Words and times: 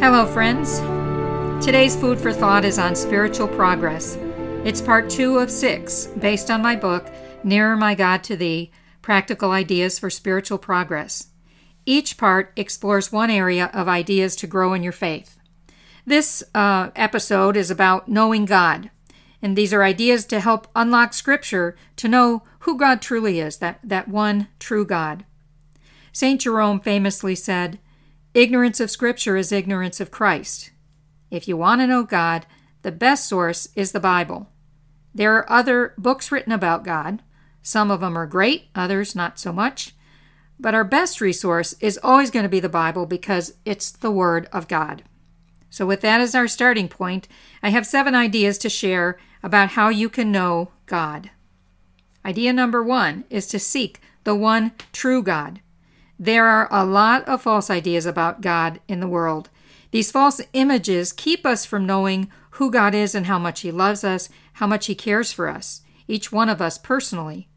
Hello, 0.00 0.24
friends. 0.24 0.78
Today's 1.62 1.94
food 1.94 2.18
for 2.18 2.32
thought 2.32 2.64
is 2.64 2.78
on 2.78 2.96
spiritual 2.96 3.46
progress. 3.46 4.16
It's 4.64 4.80
part 4.80 5.10
two 5.10 5.36
of 5.36 5.50
six, 5.50 6.06
based 6.06 6.50
on 6.50 6.62
my 6.62 6.74
book, 6.74 7.06
Nearer 7.44 7.76
My 7.76 7.94
God 7.94 8.24
to 8.24 8.34
Thee 8.34 8.70
Practical 9.02 9.50
Ideas 9.50 9.98
for 9.98 10.08
Spiritual 10.08 10.56
Progress. 10.56 11.26
Each 11.84 12.16
part 12.16 12.54
explores 12.56 13.12
one 13.12 13.28
area 13.28 13.70
of 13.74 13.88
ideas 13.88 14.36
to 14.36 14.46
grow 14.46 14.72
in 14.72 14.82
your 14.82 14.90
faith. 14.90 15.38
This 16.06 16.42
uh, 16.54 16.92
episode 16.96 17.54
is 17.54 17.70
about 17.70 18.08
knowing 18.08 18.46
God, 18.46 18.90
and 19.42 19.54
these 19.54 19.74
are 19.74 19.84
ideas 19.84 20.24
to 20.26 20.40
help 20.40 20.66
unlock 20.74 21.12
Scripture 21.12 21.76
to 21.96 22.08
know 22.08 22.42
who 22.60 22.78
God 22.78 23.02
truly 23.02 23.38
is, 23.38 23.58
that, 23.58 23.80
that 23.84 24.08
one 24.08 24.48
true 24.58 24.86
God. 24.86 25.26
St. 26.10 26.40
Jerome 26.40 26.80
famously 26.80 27.34
said, 27.34 27.78
Ignorance 28.32 28.78
of 28.78 28.92
Scripture 28.92 29.36
is 29.36 29.50
ignorance 29.50 29.98
of 29.98 30.12
Christ. 30.12 30.70
If 31.32 31.48
you 31.48 31.56
want 31.56 31.80
to 31.80 31.86
know 31.88 32.04
God, 32.04 32.46
the 32.82 32.92
best 32.92 33.26
source 33.26 33.68
is 33.74 33.90
the 33.90 33.98
Bible. 33.98 34.48
There 35.12 35.34
are 35.34 35.50
other 35.50 35.94
books 35.98 36.30
written 36.30 36.52
about 36.52 36.84
God. 36.84 37.22
Some 37.60 37.90
of 37.90 37.98
them 37.98 38.16
are 38.16 38.28
great, 38.28 38.68
others 38.72 39.16
not 39.16 39.40
so 39.40 39.52
much. 39.52 39.96
But 40.60 40.76
our 40.76 40.84
best 40.84 41.20
resource 41.20 41.74
is 41.80 41.98
always 42.04 42.30
going 42.30 42.44
to 42.44 42.48
be 42.48 42.60
the 42.60 42.68
Bible 42.68 43.04
because 43.04 43.54
it's 43.64 43.90
the 43.90 44.12
Word 44.12 44.48
of 44.52 44.68
God. 44.68 45.02
So, 45.68 45.84
with 45.84 46.00
that 46.02 46.20
as 46.20 46.34
our 46.34 46.46
starting 46.46 46.88
point, 46.88 47.26
I 47.64 47.70
have 47.70 47.86
seven 47.86 48.14
ideas 48.14 48.58
to 48.58 48.68
share 48.68 49.18
about 49.42 49.70
how 49.70 49.88
you 49.88 50.08
can 50.08 50.30
know 50.30 50.70
God. 50.86 51.30
Idea 52.24 52.52
number 52.52 52.82
one 52.82 53.24
is 53.28 53.48
to 53.48 53.58
seek 53.58 54.00
the 54.22 54.36
one 54.36 54.70
true 54.92 55.20
God. 55.20 55.60
There 56.22 56.44
are 56.44 56.68
a 56.70 56.84
lot 56.84 57.26
of 57.26 57.40
false 57.40 57.70
ideas 57.70 58.04
about 58.04 58.42
God 58.42 58.78
in 58.86 59.00
the 59.00 59.08
world. 59.08 59.48
These 59.90 60.10
false 60.10 60.42
images 60.52 61.14
keep 61.14 61.46
us 61.46 61.64
from 61.64 61.86
knowing 61.86 62.30
who 62.50 62.70
God 62.70 62.94
is 62.94 63.14
and 63.14 63.24
how 63.24 63.38
much 63.38 63.60
He 63.60 63.72
loves 63.72 64.04
us, 64.04 64.28
how 64.54 64.66
much 64.66 64.84
He 64.84 64.94
cares 64.94 65.32
for 65.32 65.48
us, 65.48 65.80
each 66.06 66.30
one 66.30 66.50
of 66.50 66.60
us 66.60 66.76
personally. 66.76 67.48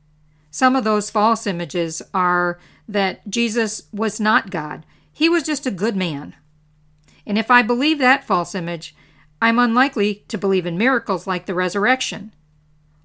Some 0.49 0.77
of 0.77 0.85
those 0.85 1.09
false 1.09 1.45
images 1.45 2.01
are 2.13 2.57
that 2.87 3.29
Jesus 3.29 3.83
was 3.91 4.21
not 4.21 4.49
God, 4.49 4.85
He 5.11 5.27
was 5.27 5.43
just 5.43 5.65
a 5.65 5.71
good 5.71 5.97
man. 5.97 6.33
And 7.27 7.37
if 7.37 7.51
I 7.51 7.63
believe 7.63 7.99
that 7.99 8.23
false 8.23 8.55
image, 8.55 8.95
I'm 9.41 9.59
unlikely 9.59 10.23
to 10.29 10.37
believe 10.37 10.65
in 10.65 10.77
miracles 10.77 11.27
like 11.27 11.47
the 11.47 11.53
resurrection. 11.53 12.33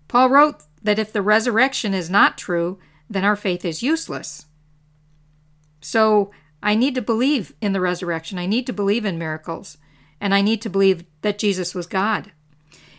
Paul 0.06 0.30
wrote 0.30 0.62
that 0.84 1.00
if 1.00 1.12
the 1.12 1.20
resurrection 1.20 1.94
is 1.94 2.08
not 2.08 2.38
true, 2.38 2.78
then 3.10 3.24
our 3.24 3.34
faith 3.34 3.64
is 3.64 3.82
useless. 3.82 4.46
So 5.80 6.30
I 6.62 6.74
need 6.74 6.94
to 6.94 7.02
believe 7.02 7.54
in 7.60 7.72
the 7.72 7.80
resurrection. 7.80 8.38
I 8.38 8.46
need 8.46 8.66
to 8.66 8.72
believe 8.72 9.04
in 9.04 9.18
miracles. 9.18 9.78
And 10.20 10.34
I 10.34 10.40
need 10.40 10.60
to 10.62 10.70
believe 10.70 11.04
that 11.22 11.38
Jesus 11.38 11.74
was 11.74 11.86
God. 11.86 12.32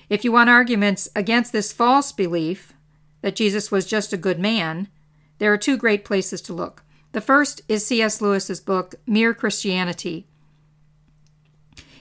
If 0.09 0.23
you 0.23 0.31
want 0.31 0.49
arguments 0.49 1.09
against 1.15 1.51
this 1.51 1.73
false 1.73 2.11
belief 2.11 2.73
that 3.21 3.35
Jesus 3.35 3.71
was 3.71 3.85
just 3.85 4.13
a 4.13 4.17
good 4.17 4.39
man, 4.39 4.87
there 5.37 5.51
are 5.53 5.57
two 5.57 5.77
great 5.77 6.05
places 6.05 6.41
to 6.41 6.53
look. 6.53 6.83
The 7.11 7.21
first 7.21 7.61
is 7.67 7.85
C.S. 7.85 8.21
Lewis's 8.21 8.59
book, 8.59 8.95
Mere 9.05 9.33
Christianity. 9.33 10.27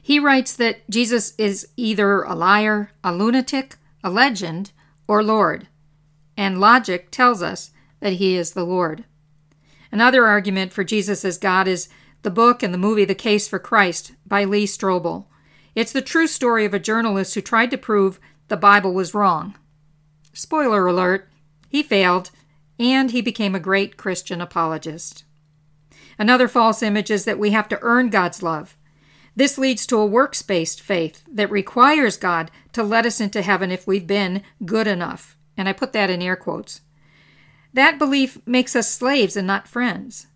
He 0.01 0.19
writes 0.19 0.55
that 0.57 0.89
Jesus 0.89 1.35
is 1.37 1.69
either 1.77 2.23
a 2.23 2.35
liar, 2.35 2.93
a 3.05 3.13
lunatic, 3.13 3.77
a 4.03 4.11
legend, 4.11 4.73
or 5.07 5.23
Lord, 5.23 5.69
and 6.37 6.61
logic 6.61 7.11
tells 7.11 7.43
us 7.43 7.73
that 8.01 8.15
he 8.15 8.37
is 8.37 8.53
the 8.53 8.65
Lord. 8.65 9.05
Another 9.91 10.27
argument 10.27 10.73
for 10.73 10.85
Jesus 10.85 11.25
as 11.25 11.39
God 11.39 11.67
is 11.67 11.89
the 12.23 12.31
book 12.31 12.63
and 12.63 12.75
the 12.75 12.79
movie 12.79 13.05
The 13.05 13.15
Case 13.15 13.49
for 13.49 13.59
Christ 13.59 14.13
by 14.27 14.45
Lee 14.45 14.67
Strobel. 14.67 15.27
It's 15.75 15.93
the 15.93 16.03
true 16.03 16.27
story 16.27 16.65
of 16.65 16.75
a 16.75 16.79
journalist 16.79 17.35
who 17.35 17.41
tried 17.41 17.71
to 17.71 17.79
prove 17.79 18.19
the 18.49 18.57
Bible 18.57 18.93
was 18.93 19.15
wrong. 19.15 19.55
Spoiler 20.33 20.87
alert, 20.87 21.31
he 21.69 21.83
failed, 21.83 22.31
and 22.79 23.11
he 23.11 23.21
became 23.21 23.55
a 23.55 23.61
great 23.61 23.97
Christian 23.97 24.41
apologist. 24.41 25.25
Another 26.19 26.49
false 26.49 26.83
image 26.83 27.11
is 27.11 27.25
that 27.25 27.39
we 27.39 27.51
have 27.51 27.69
to 27.69 27.79
earn 27.83 28.11
God's 28.11 28.43
love. 28.43 28.77
This 29.37 29.57
leads 29.57 29.87
to 29.87 29.99
a 29.99 30.07
works 30.07 30.43
based 30.43 30.81
faith 30.81 31.23
that 31.31 31.51
requires 31.51 32.17
God 32.17 32.51
to 32.73 32.83
let 32.83 33.07
us 33.07 33.21
into 33.21 33.41
heaven 33.41 33.71
if 33.71 33.87
we've 33.87 34.07
been 34.07 34.43
good 34.65 34.89
enough. 34.89 35.37
And 35.57 35.69
I 35.69 35.73
put 35.73 35.93
that 35.93 36.11
in 36.11 36.21
air 36.21 36.35
quotes. 36.35 36.81
That 37.73 37.99
belief 37.99 38.39
makes 38.47 38.75
us 38.75 38.91
slaves 38.91 39.37
and 39.37 39.47
not 39.47 39.69
friends. 39.69 40.27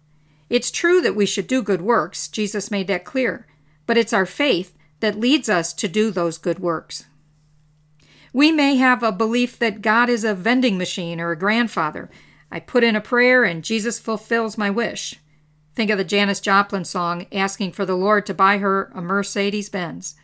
It's 0.50 0.70
true 0.70 1.00
that 1.00 1.16
we 1.16 1.26
should 1.26 1.46
do 1.46 1.62
good 1.62 1.80
works, 1.80 2.28
Jesus 2.28 2.70
made 2.70 2.86
that 2.88 3.04
clear, 3.04 3.46
but 3.86 3.96
it's 3.96 4.12
our 4.12 4.26
faith 4.26 4.76
that 5.00 5.18
leads 5.18 5.48
us 5.48 5.72
to 5.74 5.88
do 5.88 6.10
those 6.10 6.38
good 6.38 6.58
works. 6.58 7.06
We 8.32 8.52
may 8.52 8.76
have 8.76 9.02
a 9.02 9.12
belief 9.12 9.58
that 9.58 9.82
God 9.82 10.08
is 10.08 10.24
a 10.24 10.34
vending 10.34 10.78
machine 10.78 11.20
or 11.20 11.32
a 11.32 11.38
grandfather. 11.38 12.10
I 12.50 12.60
put 12.60 12.84
in 12.84 12.96
a 12.96 13.00
prayer 13.00 13.44
and 13.44 13.64
Jesus 13.64 13.98
fulfills 13.98 14.58
my 14.58 14.70
wish. 14.70 15.16
Think 15.74 15.90
of 15.90 15.98
the 15.98 16.04
Janis 16.04 16.40
Joplin 16.40 16.84
song 16.84 17.26
asking 17.32 17.72
for 17.72 17.86
the 17.86 17.96
Lord 17.96 18.26
to 18.26 18.34
buy 18.34 18.58
her 18.58 18.90
a 18.94 19.00
Mercedes 19.00 19.70
Benz. 19.70 20.14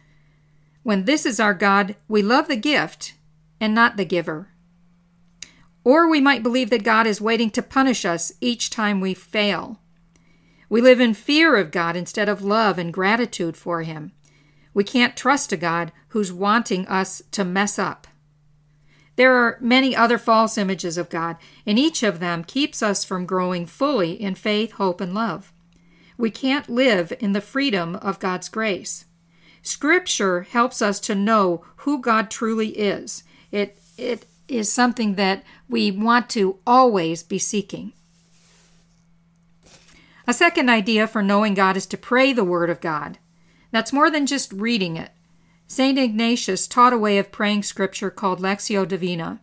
When 0.82 1.04
this 1.04 1.26
is 1.26 1.40
our 1.40 1.54
God, 1.54 1.96
we 2.06 2.22
love 2.22 2.48
the 2.48 2.56
gift 2.56 3.14
and 3.60 3.74
not 3.74 3.96
the 3.96 4.04
giver. 4.04 4.48
Or 5.88 6.06
we 6.06 6.20
might 6.20 6.42
believe 6.42 6.68
that 6.68 6.84
God 6.84 7.06
is 7.06 7.18
waiting 7.18 7.48
to 7.52 7.62
punish 7.62 8.04
us 8.04 8.30
each 8.42 8.68
time 8.68 9.00
we 9.00 9.14
fail. 9.14 9.80
We 10.68 10.82
live 10.82 11.00
in 11.00 11.14
fear 11.14 11.56
of 11.56 11.70
God 11.70 11.96
instead 11.96 12.28
of 12.28 12.44
love 12.44 12.78
and 12.78 12.92
gratitude 12.92 13.56
for 13.56 13.80
Him. 13.80 14.12
We 14.74 14.84
can't 14.84 15.16
trust 15.16 15.50
a 15.50 15.56
God 15.56 15.90
who's 16.08 16.30
wanting 16.30 16.86
us 16.88 17.22
to 17.30 17.42
mess 17.42 17.78
up. 17.78 18.06
There 19.16 19.34
are 19.34 19.56
many 19.62 19.96
other 19.96 20.18
false 20.18 20.58
images 20.58 20.98
of 20.98 21.08
God, 21.08 21.38
and 21.64 21.78
each 21.78 22.02
of 22.02 22.20
them 22.20 22.44
keeps 22.44 22.82
us 22.82 23.02
from 23.02 23.24
growing 23.24 23.64
fully 23.64 24.12
in 24.12 24.34
faith, 24.34 24.72
hope, 24.72 25.00
and 25.00 25.14
love. 25.14 25.54
We 26.18 26.30
can't 26.30 26.68
live 26.68 27.14
in 27.18 27.32
the 27.32 27.40
freedom 27.40 27.96
of 27.96 28.18
God's 28.18 28.50
grace. 28.50 29.06
Scripture 29.62 30.42
helps 30.42 30.82
us 30.82 31.00
to 31.00 31.14
know 31.14 31.64
who 31.76 32.02
God 32.02 32.30
truly 32.30 32.78
is. 32.78 33.24
It, 33.50 33.78
it 33.96 34.26
is 34.48 34.72
something 34.72 35.14
that 35.14 35.44
we 35.68 35.90
want 35.90 36.28
to 36.30 36.58
always 36.66 37.22
be 37.22 37.38
seeking. 37.38 37.92
A 40.26 40.34
second 40.34 40.68
idea 40.68 41.06
for 41.06 41.22
knowing 41.22 41.54
God 41.54 41.76
is 41.76 41.86
to 41.86 41.96
pray 41.96 42.32
the 42.32 42.44
Word 42.44 42.68
of 42.68 42.80
God. 42.80 43.18
That's 43.70 43.92
more 43.92 44.10
than 44.10 44.26
just 44.26 44.52
reading 44.52 44.96
it. 44.96 45.10
St. 45.66 45.98
Ignatius 45.98 46.66
taught 46.66 46.92
a 46.92 46.98
way 46.98 47.18
of 47.18 47.30
praying 47.30 47.62
Scripture 47.62 48.10
called 48.10 48.40
Lectio 48.40 48.88
Divina. 48.88 49.40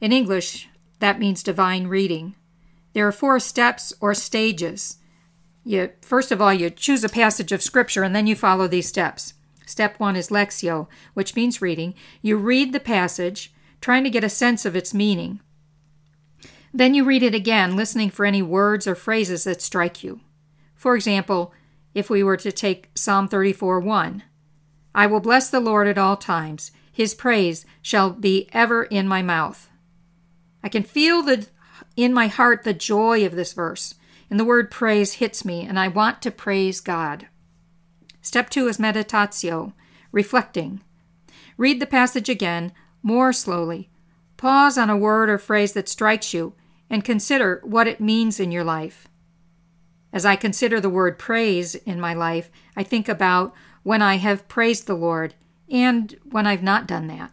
In 0.00 0.12
English, 0.12 0.68
that 0.98 1.18
means 1.18 1.42
divine 1.42 1.86
reading. 1.86 2.34
There 2.92 3.06
are 3.06 3.12
four 3.12 3.38
steps 3.40 3.92
or 4.00 4.14
stages. 4.14 4.98
You, 5.64 5.90
first 6.00 6.32
of 6.32 6.42
all, 6.42 6.52
you 6.52 6.70
choose 6.70 7.04
a 7.04 7.08
passage 7.08 7.52
of 7.52 7.62
Scripture 7.62 8.02
and 8.02 8.14
then 8.14 8.26
you 8.26 8.34
follow 8.34 8.66
these 8.66 8.88
steps. 8.88 9.34
Step 9.66 9.98
one 9.98 10.16
is 10.16 10.28
Lectio, 10.28 10.88
which 11.14 11.36
means 11.36 11.62
reading. 11.62 11.94
You 12.20 12.36
read 12.36 12.72
the 12.72 12.80
passage, 12.80 13.52
trying 13.82 14.04
to 14.04 14.10
get 14.10 14.24
a 14.24 14.30
sense 14.30 14.64
of 14.64 14.74
its 14.74 14.94
meaning. 14.94 15.40
Then 16.72 16.94
you 16.94 17.04
read 17.04 17.22
it 17.22 17.34
again, 17.34 17.76
listening 17.76 18.08
for 18.08 18.24
any 18.24 18.40
words 18.40 18.86
or 18.86 18.94
phrases 18.94 19.44
that 19.44 19.60
strike 19.60 20.02
you. 20.02 20.20
For 20.74 20.96
example, 20.96 21.52
if 21.92 22.08
we 22.08 22.22
were 22.22 22.38
to 22.38 22.50
take 22.50 22.88
Psalm 22.94 23.28
34 23.28 23.80
1, 23.80 24.22
I 24.94 25.06
will 25.06 25.20
bless 25.20 25.50
the 25.50 25.60
Lord 25.60 25.86
at 25.86 25.98
all 25.98 26.16
times, 26.16 26.72
his 26.90 27.14
praise 27.14 27.66
shall 27.82 28.10
be 28.10 28.48
ever 28.52 28.84
in 28.84 29.06
my 29.06 29.20
mouth. 29.20 29.68
I 30.62 30.68
can 30.68 30.82
feel 30.82 31.22
the, 31.22 31.46
in 31.96 32.14
my 32.14 32.28
heart 32.28 32.64
the 32.64 32.74
joy 32.74 33.26
of 33.26 33.34
this 33.34 33.52
verse, 33.52 33.94
and 34.30 34.38
the 34.38 34.44
word 34.44 34.70
praise 34.70 35.14
hits 35.14 35.44
me, 35.44 35.62
and 35.62 35.78
I 35.78 35.88
want 35.88 36.22
to 36.22 36.30
praise 36.30 36.80
God. 36.80 37.26
Step 38.20 38.48
two 38.48 38.68
is 38.68 38.78
meditatio, 38.78 39.72
reflecting. 40.10 40.82
Read 41.56 41.80
the 41.80 41.86
passage 41.86 42.28
again, 42.28 42.72
more 43.02 43.32
slowly. 43.32 43.90
Pause 44.36 44.78
on 44.78 44.90
a 44.90 44.96
word 44.96 45.30
or 45.30 45.38
phrase 45.38 45.72
that 45.72 45.88
strikes 45.88 46.34
you 46.34 46.54
and 46.90 47.04
consider 47.04 47.60
what 47.64 47.86
it 47.86 48.00
means 48.00 48.40
in 48.40 48.50
your 48.50 48.64
life. 48.64 49.08
As 50.12 50.26
I 50.26 50.36
consider 50.36 50.80
the 50.80 50.90
word 50.90 51.18
praise 51.18 51.74
in 51.74 52.00
my 52.00 52.12
life, 52.12 52.50
I 52.76 52.82
think 52.82 53.08
about 53.08 53.54
when 53.82 54.02
I 54.02 54.16
have 54.16 54.48
praised 54.48 54.86
the 54.86 54.94
Lord 54.94 55.34
and 55.70 56.14
when 56.30 56.46
I've 56.46 56.62
not 56.62 56.86
done 56.86 57.06
that. 57.06 57.32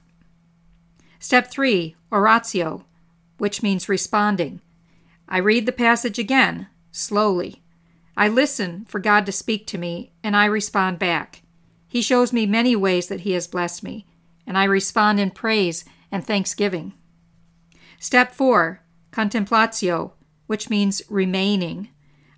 Step 1.19 1.51
three, 1.51 1.95
oratio, 2.11 2.85
which 3.37 3.61
means 3.61 3.89
responding. 3.89 4.61
I 5.27 5.39
read 5.39 5.65
the 5.65 5.71
passage 5.71 6.17
again, 6.17 6.67
slowly. 6.91 7.61
I 8.15 8.29
listen 8.29 8.85
for 8.85 8.99
God 8.99 9.25
to 9.25 9.31
speak 9.31 9.67
to 9.67 9.77
me, 9.77 10.11
and 10.23 10.35
I 10.35 10.45
respond 10.45 10.99
back. 10.99 11.41
He 11.87 12.01
shows 12.01 12.31
me 12.31 12.45
many 12.45 12.75
ways 12.75 13.07
that 13.07 13.21
He 13.21 13.33
has 13.33 13.47
blessed 13.47 13.83
me 13.83 14.05
and 14.49 14.57
I 14.57 14.63
respond 14.63 15.19
in 15.19 15.29
praise 15.29 15.85
and 16.11 16.25
thanksgiving. 16.25 16.93
Step 17.99 18.33
4 18.33 18.81
Contemplatio, 19.11 20.13
which 20.47 20.69
means 20.69 21.03
remaining. 21.07 21.89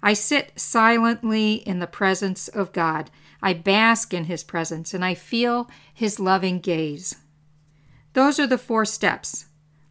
I 0.04 0.13
sit 0.13 0.52
silently 0.60 1.54
in 1.54 1.80
the 1.80 1.88
presence 1.88 2.50
of 2.50 2.74
God. 2.74 3.10
I 3.42 3.54
bask 3.54 4.13
in 4.13 4.25
His 4.25 4.44
presence 4.44 4.94
and 4.94 5.06
I 5.06 5.13
feel 5.13 5.69
His 5.94 6.19
loving 6.19 6.60
gaze. 6.60 7.16
Those 8.13 8.40
are 8.40 8.48
the 8.48 8.58
four 8.58 8.84
steps 8.84 9.46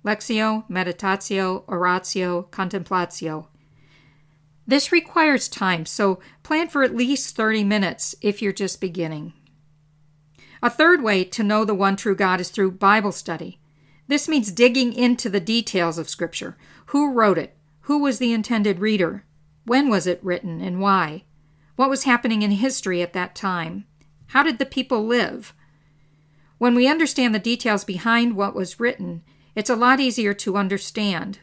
Lectio, 0.05 0.69
Meditatio, 0.69 1.65
Oratio, 1.69 2.49
Contemplatio. 2.51 3.47
This 4.67 4.93
requires 4.93 5.49
time, 5.49 5.87
so 5.87 6.21
plan 6.43 6.69
for 6.69 6.83
at 6.83 6.95
least 6.95 7.35
30 7.35 7.65
minutes 7.65 8.15
if 8.21 8.43
you're 8.43 8.53
just 8.53 8.81
beginning. 8.81 9.33
A 10.63 10.69
third 10.69 11.03
way 11.03 11.25
to 11.25 11.43
know 11.43 11.65
the 11.65 11.75
one 11.75 11.97
true 11.97 12.15
God 12.15 12.41
is 12.41 12.51
through 12.51 12.73
Bible 12.73 13.13
study. 13.13 13.59
This 14.09 14.29
means 14.29 14.53
digging 14.53 14.93
into 14.93 15.31
the 15.31 15.41
details 15.41 15.97
of 15.97 16.09
Scripture. 16.09 16.59
Who 16.87 17.13
wrote 17.13 17.39
it? 17.39 17.57
Who 17.83 17.99
was 17.99 18.19
the 18.19 18.33
intended 18.33 18.79
reader? 18.79 19.25
When 19.65 19.89
was 19.89 20.07
it 20.07 20.23
written 20.23 20.61
and 20.61 20.81
why? 20.81 21.25
What 21.77 21.89
was 21.89 22.05
happening 22.05 22.43
in 22.43 22.51
history 22.51 23.01
at 23.01 23.15
that 23.15 23.35
time? 23.35 23.87
How 24.29 24.43
did 24.43 24.59
the 24.59 24.67
people 24.67 25.07
live? 25.07 25.55
When 26.59 26.75
we 26.75 26.87
understand 26.87 27.35
the 27.35 27.39
details 27.39 27.85
behind 27.85 28.37
what 28.37 28.55
was 28.55 28.79
written, 28.79 29.23
it's 29.55 29.71
a 29.71 29.77
lot 29.77 29.99
easier 29.99 30.35
to 30.35 30.59
understand. 30.59 31.39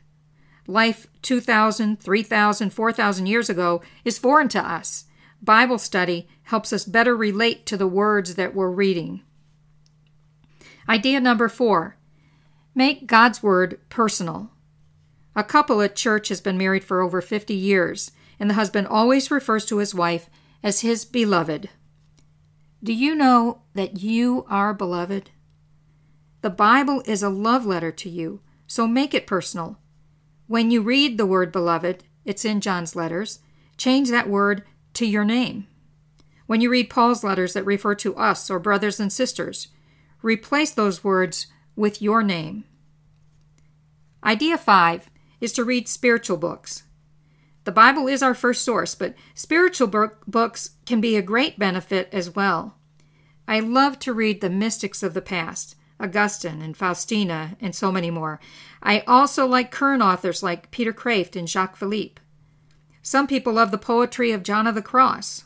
Life 0.68 1.08
2,000, 1.24 2.00
3,000, 2.00 2.70
4,000 2.72 3.26
years 3.26 3.50
ago 3.50 3.82
is 4.06 4.20
foreign 4.20 4.48
to 4.50 4.60
us. 4.60 5.06
Bible 5.42 5.78
study 5.78 6.28
helps 6.44 6.74
us 6.74 6.86
better 6.86 7.16
relate 7.16 7.66
to 7.68 7.78
the 7.78 7.88
words 7.88 8.36
that 8.36 8.56
we're 8.56 8.70
reading. 8.70 9.22
Idea 10.90 11.20
number 11.20 11.50
four 11.50 11.98
make 12.74 13.08
God's 13.08 13.42
Word 13.42 13.80
personal. 13.90 14.52
A 15.36 15.44
couple 15.44 15.82
at 15.82 15.96
church 15.96 16.30
has 16.30 16.42
been 16.42 16.58
married 16.58 16.84
for 16.84 17.02
over 17.02 17.22
50 17.22 17.54
years, 17.54 18.12
and 18.40 18.50
the 18.50 18.56
husband 18.56 18.88
always 18.88 19.32
refers 19.32 19.66
to 19.66 19.78
his 19.78 19.96
wife 19.96 20.30
as 20.64 20.82
his 20.82 21.04
beloved. 21.04 21.70
Do 22.84 22.94
you 22.94 23.16
know 23.16 23.62
that 23.74 24.02
you 24.02 24.46
are 24.48 24.74
beloved? 24.74 25.32
The 26.42 26.50
Bible 26.52 27.02
is 27.06 27.24
a 27.24 27.30
love 27.30 27.66
letter 27.66 27.92
to 27.92 28.10
you, 28.10 28.42
so 28.68 28.88
make 28.88 29.14
it 29.14 29.26
personal. 29.26 29.80
When 30.46 30.70
you 30.70 30.82
read 30.82 31.18
the 31.18 31.26
word 31.26 31.52
beloved, 31.52 32.04
it's 32.26 32.46
in 32.46 32.62
John's 32.62 32.96
letters, 32.96 33.40
change 33.76 34.10
that 34.10 34.30
word 34.30 34.64
to 34.98 35.06
your 35.06 35.26
name. 35.26 35.68
When 36.48 36.60
you 36.60 36.70
read 36.70 36.90
Paul's 36.90 37.24
letters 37.24 37.54
that 37.54 37.66
refer 37.66 37.94
to 37.96 38.16
us 38.16 38.50
or 38.50 38.58
brothers 38.58 39.00
and 39.00 39.14
sisters, 39.14 39.68
replace 40.22 40.72
those 40.72 41.04
words 41.04 41.48
with 41.76 42.02
your 42.02 42.24
name. 42.24 42.64
Idea 44.24 44.58
5 44.58 45.10
is 45.40 45.54
to 45.54 45.64
read 45.64 45.88
spiritual 45.88 46.38
books. 46.38 46.84
The 47.66 47.72
Bible 47.72 48.08
is 48.08 48.24
our 48.24 48.34
first 48.34 48.64
source, 48.64 48.96
but 48.96 49.14
spiritual 49.36 50.10
books 50.26 50.72
can 50.86 51.00
be 51.00 51.16
a 51.16 51.22
great 51.22 51.60
benefit 51.60 52.10
as 52.12 52.34
well. 52.36 52.78
I 53.48 53.60
love 53.60 54.00
to 54.00 54.14
read 54.14 54.42
the 54.42 54.50
mystics 54.50 55.04
of 55.04 55.14
the 55.14 55.22
past, 55.22 55.76
Augustine 56.00 56.62
and 56.62 56.76
Faustina, 56.76 57.56
and 57.62 57.76
so 57.76 57.92
many 57.92 58.10
more. 58.10 58.40
I 58.82 59.02
also 59.02 59.46
like 59.46 59.70
current 59.70 60.02
authors 60.02 60.42
like 60.42 60.72
Peter 60.72 60.94
Kreeft 60.94 61.36
and 61.36 61.48
Jacques 61.48 61.76
Philippe. 61.76 62.22
Some 63.08 63.26
people 63.26 63.54
love 63.54 63.72
the 63.72 63.78
poetry 63.78 64.34
of 64.34 64.44
John 64.44 64.68
of 64.68 64.76
the 64.76 64.82
Cross. 64.82 65.46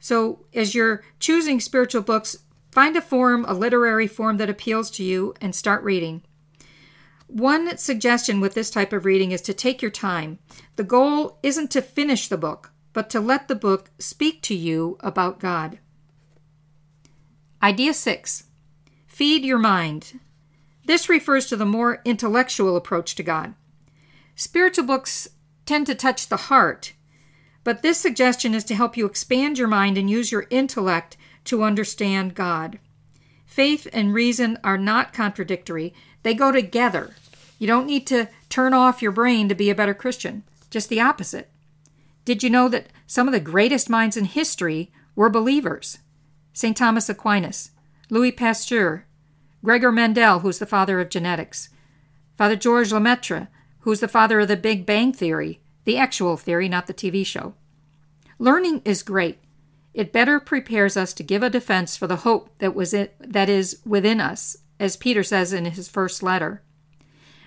So, 0.00 0.46
as 0.54 0.74
you're 0.74 1.04
choosing 1.20 1.60
spiritual 1.60 2.00
books, 2.00 2.38
find 2.72 2.96
a 2.96 3.02
form, 3.02 3.44
a 3.46 3.52
literary 3.52 4.06
form 4.06 4.38
that 4.38 4.48
appeals 4.48 4.90
to 4.92 5.04
you, 5.04 5.34
and 5.42 5.54
start 5.54 5.84
reading. 5.84 6.22
One 7.26 7.76
suggestion 7.76 8.40
with 8.40 8.54
this 8.54 8.70
type 8.70 8.94
of 8.94 9.04
reading 9.04 9.30
is 9.30 9.42
to 9.42 9.52
take 9.52 9.82
your 9.82 9.90
time. 9.90 10.38
The 10.76 10.84
goal 10.84 11.38
isn't 11.42 11.70
to 11.72 11.82
finish 11.82 12.28
the 12.28 12.38
book, 12.38 12.72
but 12.94 13.10
to 13.10 13.20
let 13.20 13.48
the 13.48 13.54
book 13.54 13.90
speak 13.98 14.40
to 14.44 14.54
you 14.54 14.96
about 15.00 15.40
God. 15.40 15.78
Idea 17.62 17.92
6 17.92 18.44
Feed 19.06 19.44
your 19.44 19.58
mind. 19.58 20.18
This 20.86 21.10
refers 21.10 21.44
to 21.48 21.56
the 21.56 21.66
more 21.66 22.00
intellectual 22.06 22.74
approach 22.74 23.14
to 23.16 23.22
God. 23.22 23.52
Spiritual 24.34 24.86
books 24.86 25.28
tend 25.68 25.86
to 25.86 25.94
touch 25.94 26.28
the 26.28 26.48
heart, 26.48 26.94
but 27.62 27.82
this 27.82 27.98
suggestion 27.98 28.54
is 28.54 28.64
to 28.64 28.74
help 28.74 28.96
you 28.96 29.04
expand 29.04 29.58
your 29.58 29.68
mind 29.68 29.98
and 29.98 30.08
use 30.08 30.32
your 30.32 30.46
intellect 30.48 31.18
to 31.44 31.62
understand 31.62 32.34
God. 32.34 32.78
Faith 33.44 33.86
and 33.92 34.14
reason 34.14 34.58
are 34.64 34.78
not 34.78 35.12
contradictory, 35.12 35.92
they 36.22 36.32
go 36.32 36.50
together. 36.50 37.14
You 37.58 37.66
don't 37.66 37.86
need 37.86 38.06
to 38.06 38.28
turn 38.48 38.72
off 38.72 39.02
your 39.02 39.12
brain 39.12 39.48
to 39.50 39.54
be 39.54 39.68
a 39.68 39.74
better 39.74 39.92
Christian, 39.92 40.42
just 40.70 40.88
the 40.88 41.02
opposite. 41.02 41.50
Did 42.24 42.42
you 42.42 42.48
know 42.48 42.68
that 42.70 42.86
some 43.06 43.28
of 43.28 43.32
the 43.32 43.40
greatest 43.40 43.90
minds 43.90 44.16
in 44.16 44.24
history 44.24 44.90
were 45.14 45.28
believers? 45.28 45.98
St. 46.54 46.76
Thomas 46.76 47.10
Aquinas, 47.10 47.72
Louis 48.08 48.32
Pasteur, 48.32 49.04
Gregor 49.62 49.92
Mendel, 49.92 50.38
who's 50.38 50.60
the 50.60 50.66
father 50.66 50.98
of 50.98 51.10
genetics, 51.10 51.68
Father 52.38 52.56
George 52.56 52.90
Lemaitre, 52.90 53.48
who's 53.88 54.00
the 54.00 54.06
father 54.06 54.40
of 54.40 54.48
the 54.48 54.54
Big 54.54 54.84
Bang 54.84 55.14
Theory, 55.14 55.60
the 55.86 55.96
actual 55.96 56.36
theory, 56.36 56.68
not 56.68 56.88
the 56.88 56.92
TV 56.92 57.24
show. 57.24 57.54
Learning 58.38 58.82
is 58.84 59.02
great. 59.02 59.38
It 59.94 60.12
better 60.12 60.38
prepares 60.38 60.94
us 60.94 61.14
to 61.14 61.22
give 61.22 61.42
a 61.42 61.48
defense 61.48 61.96
for 61.96 62.06
the 62.06 62.16
hope 62.16 62.50
that 62.58 62.74
was 62.74 62.92
it, 62.92 63.16
that 63.18 63.48
is 63.48 63.80
within 63.86 64.20
us, 64.20 64.58
as 64.78 64.98
Peter 64.98 65.22
says 65.22 65.54
in 65.54 65.64
his 65.64 65.88
first 65.88 66.22
letter. 66.22 66.60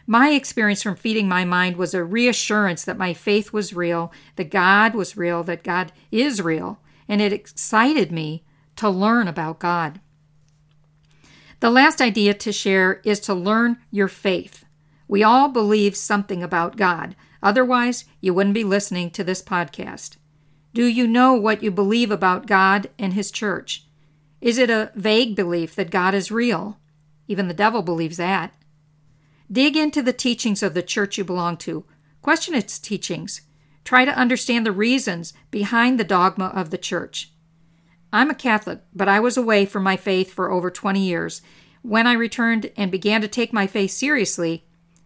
My 0.07 0.31
experience 0.31 0.81
from 0.81 0.95
feeding 0.95 1.27
my 1.27 1.45
mind 1.45 1.75
was 1.75 1.93
a 1.93 2.03
reassurance 2.03 2.85
that 2.85 2.97
my 2.97 3.13
faith 3.13 3.53
was 3.53 3.75
real, 3.75 4.11
that 4.35 4.49
God 4.49 4.95
was 4.95 5.15
real, 5.15 5.43
that 5.43 5.63
God 5.63 5.91
is 6.09 6.41
real, 6.41 6.79
and 7.07 7.21
it 7.21 7.31
excited 7.31 8.11
me 8.11 8.43
to 8.77 8.89
learn 8.89 9.27
about 9.27 9.59
God. 9.59 9.99
The 11.59 11.69
last 11.69 12.01
idea 12.01 12.33
to 12.33 12.51
share 12.51 12.99
is 13.03 13.19
to 13.19 13.35
learn 13.35 13.77
your 13.91 14.07
faith. 14.07 14.60
We 15.11 15.23
all 15.23 15.49
believe 15.49 15.97
something 15.97 16.41
about 16.41 16.77
God, 16.77 17.17
otherwise, 17.43 18.05
you 18.21 18.33
wouldn't 18.33 18.53
be 18.53 18.63
listening 18.63 19.11
to 19.11 19.25
this 19.25 19.43
podcast. 19.43 20.15
Do 20.73 20.85
you 20.85 21.05
know 21.05 21.33
what 21.33 21.61
you 21.61 21.69
believe 21.69 22.11
about 22.11 22.47
God 22.47 22.89
and 22.97 23.13
His 23.13 23.29
church? 23.29 23.85
Is 24.39 24.57
it 24.57 24.69
a 24.69 24.89
vague 24.95 25.35
belief 25.35 25.75
that 25.75 25.91
God 25.91 26.13
is 26.13 26.31
real? 26.31 26.79
Even 27.27 27.49
the 27.49 27.53
devil 27.53 27.81
believes 27.81 28.15
that. 28.15 28.53
Dig 29.51 29.75
into 29.75 30.01
the 30.01 30.13
teachings 30.13 30.63
of 30.63 30.73
the 30.73 30.81
church 30.81 31.17
you 31.17 31.25
belong 31.25 31.57
to. 31.57 31.83
Question 32.21 32.55
its 32.55 32.79
teachings. 32.79 33.41
Try 33.83 34.05
to 34.05 34.17
understand 34.17 34.65
the 34.65 34.71
reasons 34.71 35.33
behind 35.51 35.99
the 35.99 36.05
dogma 36.05 36.53
of 36.55 36.69
the 36.69 36.77
church. 36.77 37.33
I'm 38.13 38.29
a 38.29 38.33
Catholic, 38.33 38.79
but 38.93 39.09
I 39.09 39.19
was 39.19 39.35
away 39.35 39.65
from 39.65 39.83
my 39.83 39.97
faith 39.97 40.31
for 40.31 40.49
over 40.49 40.71
20 40.71 41.01
years. 41.01 41.41
When 41.81 42.07
I 42.07 42.13
returned 42.13 42.71
and 42.77 42.89
began 42.89 43.19
to 43.19 43.27
take 43.27 43.51
my 43.51 43.67
faith 43.67 43.91
seriously, 43.91 44.63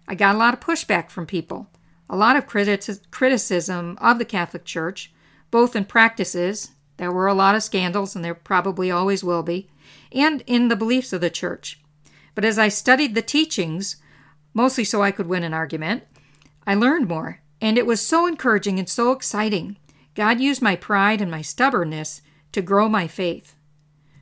I 0.08 0.16
got 0.16 0.36
a 0.36 0.38
lot 0.38 0.54
of 0.54 0.60
pushback 0.60 1.10
from 1.10 1.26
people, 1.26 1.70
a 2.10 2.16
lot 2.16 2.36
of 2.36 2.46
criticism 2.48 3.98
of 4.00 4.20
the 4.20 4.26
Catholic 4.26 4.66
Church, 4.66 5.12
both 5.52 5.76
in 5.76 5.86
practices, 5.86 6.72
there 6.98 7.12
were 7.12 7.28
a 7.28 7.34
lot 7.34 7.56
of 7.56 7.64
scandals, 7.64 8.16
and 8.16 8.24
there 8.24 8.36
probably 8.36 8.90
always 8.90 9.24
will 9.24 9.44
be, 9.44 9.70
and 10.12 10.44
in 10.48 10.70
the 10.70 10.76
beliefs 10.76 11.12
of 11.12 11.22
the 11.22 11.30
Church. 11.30 11.82
But 12.34 12.46
as 12.46 12.58
I 12.58 12.70
studied 12.70 13.16
the 13.16 13.22
teachings, 13.22 13.98
mostly 14.54 14.84
so 14.84 15.02
I 15.02 15.12
could 15.12 15.28
win 15.28 15.44
an 15.44 15.54
argument. 15.54 16.04
I 16.66 16.76
learned 16.76 17.08
more, 17.08 17.42
and 17.60 17.78
it 17.78 17.86
was 17.86 18.06
so 18.06 18.28
encouraging 18.28 18.80
and 18.80 18.88
so 18.88 19.12
exciting. 19.12 19.78
God 20.14 20.40
used 20.40 20.62
my 20.62 20.76
pride 20.76 21.20
and 21.22 21.30
my 21.30 21.42
stubbornness 21.42 22.22
to 22.54 22.62
grow 22.62 22.88
my 22.88 23.08
faith. 23.08 23.56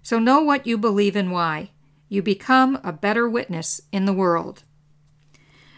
So 0.02 0.18
know 0.18 0.42
what 0.42 0.66
you 0.66 0.78
believe 0.78 1.16
and 1.16 1.32
why. 1.32 1.72
You 2.10 2.22
become 2.22 2.80
a 2.84 2.92
better 2.92 3.30
witness 3.30 3.82
in 3.92 4.06
the 4.06 4.14
world. 4.14 4.64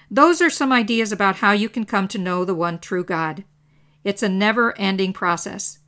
Those 0.09 0.41
are 0.41 0.49
some 0.49 0.71
ideas 0.71 1.11
about 1.11 1.37
how 1.37 1.51
you 1.51 1.69
can 1.69 1.85
come 1.85 2.07
to 2.09 2.17
know 2.17 2.45
the 2.45 2.55
one 2.55 2.79
true 2.79 3.03
God. 3.03 3.43
It's 4.03 4.23
a 4.23 4.29
never 4.29 4.77
ending 4.77 5.13
process. 5.13 5.79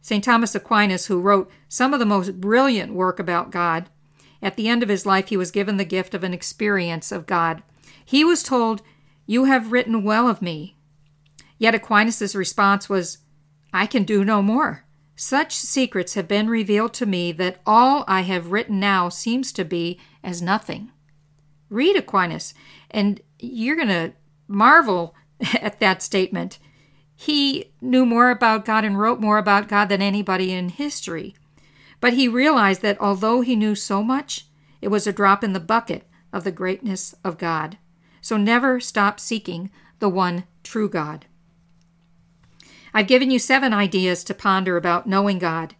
St. 0.00 0.22
Thomas 0.24 0.54
Aquinas, 0.54 1.06
who 1.06 1.20
wrote 1.20 1.50
some 1.68 1.94
of 1.94 2.00
the 2.00 2.06
most 2.06 2.40
brilliant 2.40 2.92
work 2.92 3.20
about 3.20 3.52
God, 3.52 3.88
at 4.42 4.56
the 4.56 4.68
end 4.68 4.82
of 4.82 4.88
his 4.88 5.06
life 5.06 5.28
he 5.28 5.36
was 5.36 5.52
given 5.52 5.76
the 5.76 5.84
gift 5.84 6.12
of 6.12 6.24
an 6.24 6.34
experience 6.34 7.12
of 7.12 7.26
God. 7.26 7.62
He 8.04 8.24
was 8.24 8.42
told, 8.42 8.82
You 9.26 9.44
have 9.44 9.70
written 9.70 10.02
well 10.02 10.28
of 10.28 10.42
me. 10.42 10.76
Yet 11.56 11.76
Aquinas' 11.76 12.34
response 12.34 12.88
was, 12.88 13.18
I 13.72 13.86
can 13.86 14.02
do 14.02 14.24
no 14.24 14.42
more. 14.42 14.84
Such 15.14 15.54
secrets 15.54 16.14
have 16.14 16.26
been 16.26 16.50
revealed 16.50 16.92
to 16.94 17.06
me 17.06 17.30
that 17.32 17.60
all 17.64 18.04
I 18.08 18.22
have 18.22 18.50
written 18.50 18.80
now 18.80 19.08
seems 19.08 19.52
to 19.52 19.64
be 19.64 20.00
as 20.24 20.42
nothing. 20.42 20.90
Read 21.70 21.96
Aquinas, 21.96 22.54
and 22.90 23.20
you're 23.42 23.76
going 23.76 23.88
to 23.88 24.12
marvel 24.48 25.14
at 25.60 25.80
that 25.80 26.02
statement. 26.02 26.58
He 27.14 27.72
knew 27.80 28.06
more 28.06 28.30
about 28.30 28.64
God 28.64 28.84
and 28.84 28.98
wrote 28.98 29.20
more 29.20 29.38
about 29.38 29.68
God 29.68 29.88
than 29.88 30.02
anybody 30.02 30.52
in 30.52 30.70
history. 30.70 31.34
But 32.00 32.14
he 32.14 32.26
realized 32.26 32.82
that 32.82 33.00
although 33.00 33.42
he 33.42 33.54
knew 33.54 33.74
so 33.74 34.02
much, 34.02 34.46
it 34.80 34.88
was 34.88 35.06
a 35.06 35.12
drop 35.12 35.44
in 35.44 35.52
the 35.52 35.60
bucket 35.60 36.08
of 36.32 36.44
the 36.44 36.50
greatness 36.50 37.14
of 37.24 37.38
God. 37.38 37.78
So 38.20 38.36
never 38.36 38.80
stop 38.80 39.20
seeking 39.20 39.70
the 39.98 40.08
one 40.08 40.44
true 40.64 40.88
God. 40.88 41.26
I've 42.94 43.06
given 43.06 43.30
you 43.30 43.38
seven 43.38 43.72
ideas 43.72 44.24
to 44.24 44.34
ponder 44.34 44.76
about 44.76 45.06
knowing 45.06 45.38
God. 45.38 45.76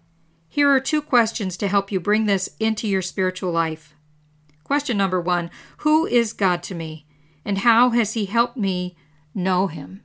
Here 0.49 0.71
are 0.71 0.81
two 0.81 1.03
questions 1.03 1.57
to 1.57 1.69
help 1.69 1.91
you 1.91 1.99
bring 1.99 2.27
this 2.27 2.51
into 2.61 2.87
your 2.87 3.03
spiritual 3.03 3.53
life. 3.53 3.95
Question 4.65 4.97
number 4.97 5.21
one 5.21 5.51
Who 5.79 6.07
is 6.07 6.33
God 6.33 6.63
to 6.65 6.75
me? 6.75 7.07
And 7.45 7.59
how 7.59 7.91
has 7.91 8.15
He 8.15 8.27
helped 8.27 8.57
me 8.57 8.97
know 9.35 9.67
Him? 9.67 10.03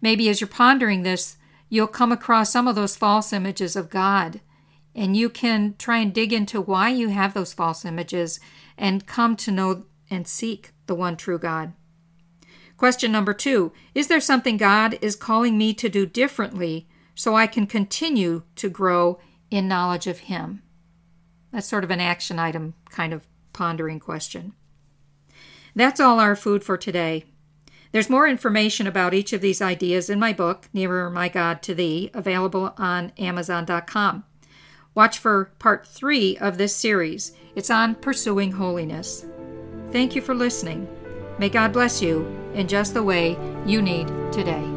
Maybe 0.00 0.28
as 0.28 0.40
you're 0.40 0.48
pondering 0.48 1.02
this, 1.02 1.36
you'll 1.68 1.86
come 1.86 2.12
across 2.12 2.52
some 2.52 2.68
of 2.68 2.74
those 2.74 2.96
false 2.96 3.32
images 3.32 3.76
of 3.76 3.90
God, 3.90 4.40
and 4.94 5.16
you 5.16 5.28
can 5.28 5.74
try 5.78 5.98
and 5.98 6.12
dig 6.12 6.32
into 6.32 6.60
why 6.60 6.90
you 6.90 7.08
have 7.08 7.34
those 7.34 7.52
false 7.52 7.84
images 7.84 8.38
and 8.76 9.06
come 9.06 9.36
to 9.36 9.50
know 9.50 9.84
and 10.10 10.26
seek 10.28 10.72
the 10.86 10.94
one 10.94 11.16
true 11.16 11.38
God. 11.38 11.72
Question 12.76 13.12
number 13.12 13.34
two 13.34 13.72
Is 13.94 14.08
there 14.08 14.20
something 14.20 14.56
God 14.56 14.98
is 15.00 15.16
calling 15.16 15.56
me 15.56 15.74
to 15.74 15.88
do 15.88 16.06
differently 16.06 16.88
so 17.14 17.34
I 17.34 17.46
can 17.46 17.66
continue 17.66 18.42
to 18.56 18.68
grow 18.68 19.18
in 19.50 19.68
knowledge 19.68 20.06
of 20.06 20.20
Him? 20.20 20.62
That's 21.52 21.68
sort 21.68 21.84
of 21.84 21.90
an 21.90 22.00
action 22.00 22.38
item 22.38 22.74
kind 22.90 23.12
of 23.12 23.22
pondering 23.52 24.00
question. 24.00 24.54
That's 25.74 26.00
all 26.00 26.20
our 26.20 26.36
food 26.36 26.62
for 26.64 26.76
today. 26.76 27.24
There's 27.92 28.10
more 28.10 28.26
information 28.26 28.86
about 28.86 29.14
each 29.14 29.32
of 29.32 29.40
these 29.40 29.62
ideas 29.62 30.10
in 30.10 30.18
my 30.18 30.32
book, 30.32 30.68
Nearer 30.72 31.10
My 31.10 31.28
God 31.28 31.62
to 31.62 31.74
Thee, 31.74 32.10
available 32.12 32.74
on 32.76 33.12
Amazon.com. 33.18 34.24
Watch 34.94 35.18
for 35.18 35.52
part 35.58 35.86
three 35.86 36.36
of 36.38 36.58
this 36.58 36.74
series. 36.74 37.32
It's 37.54 37.70
on 37.70 37.94
pursuing 37.94 38.52
holiness. 38.52 39.26
Thank 39.90 40.16
you 40.16 40.22
for 40.22 40.34
listening. 40.34 40.88
May 41.38 41.48
God 41.48 41.72
bless 41.72 42.02
you 42.02 42.24
in 42.54 42.66
just 42.68 42.94
the 42.94 43.02
way 43.02 43.36
you 43.64 43.80
need 43.80 44.08
today. 44.32 44.73